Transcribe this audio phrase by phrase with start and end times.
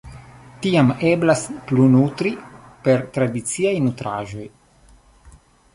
[0.61, 2.33] Tiam eblas plunutri
[2.87, 4.49] per tradiciaj nutraĵoj.